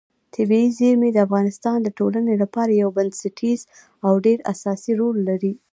طبیعي 0.35 0.67
زیرمې 0.77 1.09
د 1.13 1.17
افغانستان 1.27 1.77
د 1.83 1.87
ټولنې 1.97 2.35
لپاره 2.43 2.71
یو 2.81 2.89
بنسټیز 2.97 3.61
او 4.07 4.13
ډېر 4.25 4.37
اساسي 4.53 4.93
رول 4.99 5.17
لري. 5.29 5.53